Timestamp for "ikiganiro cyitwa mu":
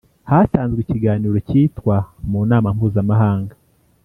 0.81-2.39